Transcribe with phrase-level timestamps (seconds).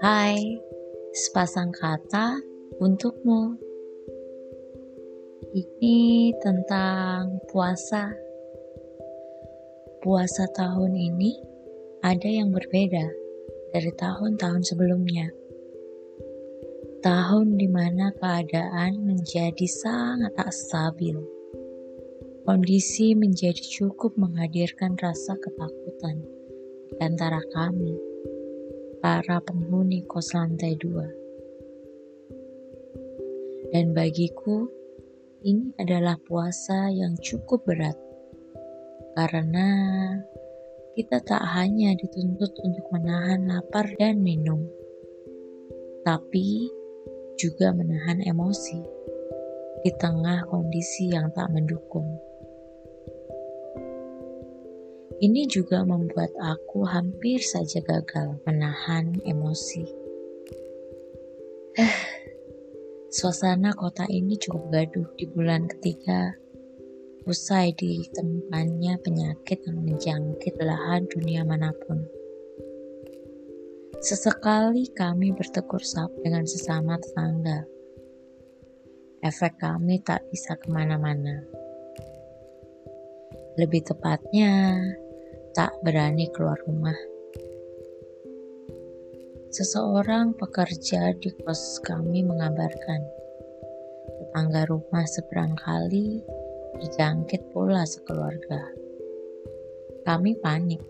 [0.00, 0.40] Hai,
[1.12, 2.40] sepasang kata
[2.80, 3.60] untukmu.
[5.52, 8.08] Ini tentang puasa.
[10.00, 11.36] Puasa tahun ini
[12.00, 13.12] ada yang berbeda
[13.76, 15.28] dari tahun-tahun sebelumnya.
[17.04, 21.37] Tahun di mana keadaan menjadi sangat tak stabil.
[22.48, 26.24] Kondisi menjadi cukup menghadirkan rasa ketakutan
[26.88, 27.92] di antara kami,
[29.04, 31.04] para penghuni kos lantai dua.
[33.68, 34.64] Dan bagiku,
[35.44, 38.00] ini adalah puasa yang cukup berat,
[39.12, 39.68] karena
[40.96, 44.64] kita tak hanya dituntut untuk menahan lapar dan minum,
[46.00, 46.64] tapi
[47.36, 48.80] juga menahan emosi
[49.84, 52.08] di tengah kondisi yang tak mendukung.
[55.18, 59.82] Ini juga membuat aku hampir saja gagal menahan emosi.
[61.74, 61.98] Eh,
[63.10, 66.38] suasana kota ini cukup gaduh di bulan ketiga.
[67.26, 71.98] Usai ditemukannya penyakit yang menjangkit lahan dunia mana pun.
[73.98, 77.66] Sesekali kami bertegur sapa dengan sesama tetangga.
[79.18, 81.42] Efek kami tak bisa ke mana-mana.
[83.58, 84.78] Lebih tepatnya,
[85.54, 86.96] tak berani keluar rumah.
[89.48, 93.02] Seseorang pekerja di kos kami mengabarkan,
[94.20, 96.20] tetangga rumah seberang kali
[96.78, 98.60] terjangkit pula sekeluarga.
[100.04, 100.80] Kami panik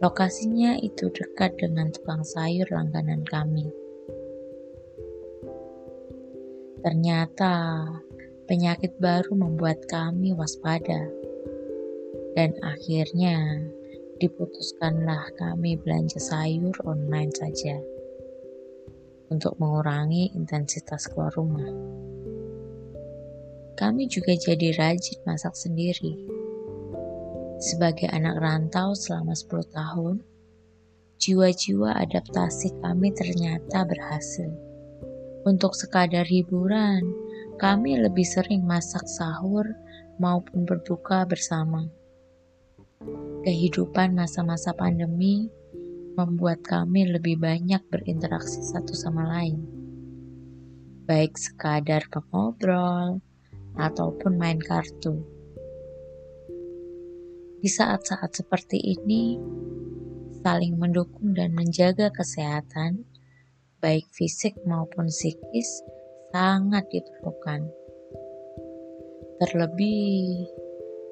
[0.00, 3.68] Lokasinya itu dekat dengan tukang sayur langganan kami.
[6.80, 7.84] Ternyata
[8.48, 11.19] penyakit baru membuat kami waspada.
[12.36, 13.66] Dan akhirnya
[14.20, 17.80] diputuskanlah kami belanja sayur online saja
[19.30, 21.70] untuk mengurangi intensitas keluar rumah.
[23.78, 26.40] Kami juga jadi rajin masak sendiri
[27.60, 30.16] sebagai anak rantau selama 10 tahun,
[31.20, 34.48] jiwa-jiwa adaptasi kami ternyata berhasil.
[35.44, 37.04] Untuk sekadar hiburan,
[37.60, 39.68] kami lebih sering masak sahur
[40.16, 41.84] maupun berbuka bersama.
[43.40, 45.48] Kehidupan masa-masa pandemi
[46.20, 49.56] membuat kami lebih banyak berinteraksi satu sama lain.
[51.08, 53.24] Baik sekadar mengobrol
[53.80, 55.24] ataupun main kartu.
[57.64, 59.40] Di saat-saat seperti ini,
[60.44, 63.08] saling mendukung dan menjaga kesehatan,
[63.80, 65.80] baik fisik maupun psikis,
[66.36, 67.64] sangat diperlukan.
[69.40, 70.52] Terlebih,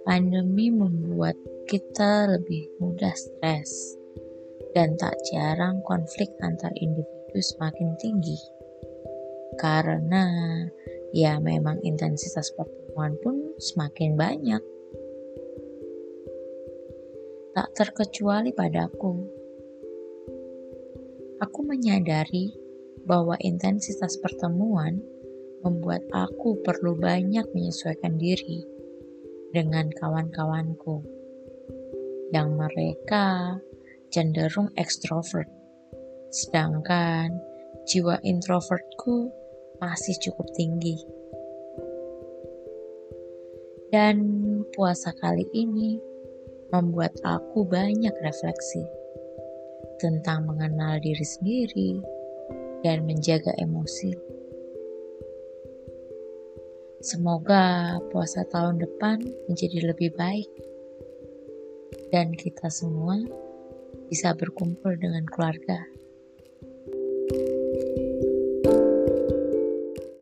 [0.04, 1.37] pandemi membuat
[1.68, 3.92] kita lebih mudah stres,
[4.72, 8.40] dan tak jarang konflik antar individu semakin tinggi.
[9.60, 10.24] Karena
[11.12, 14.62] ya memang intensitas pertemuan pun semakin banyak
[17.52, 19.28] tak terkecuali padaku.
[21.44, 22.48] Aku menyadari
[23.04, 25.04] bahwa intensitas pertemuan
[25.60, 28.64] membuat aku perlu banyak menyesuaikan diri
[29.52, 31.17] dengan kawan-kawanku
[32.33, 33.56] yang mereka
[34.12, 35.49] cenderung ekstrovert,
[36.33, 37.33] sedangkan
[37.89, 39.33] jiwa introvertku
[39.81, 40.97] masih cukup tinggi.
[43.89, 44.21] Dan
[44.77, 45.97] puasa kali ini
[46.69, 48.84] membuat aku banyak refleksi
[49.97, 51.91] tentang mengenal diri sendiri
[52.84, 54.12] dan menjaga emosi.
[57.00, 60.50] Semoga puasa tahun depan menjadi lebih baik
[62.10, 63.20] dan kita semua
[64.08, 65.84] bisa berkumpul dengan keluarga.
[67.28, 67.57] thank you